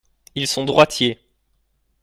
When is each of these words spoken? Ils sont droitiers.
Ils 0.33 0.47
sont 0.47 0.65
droitiers. 0.65 1.19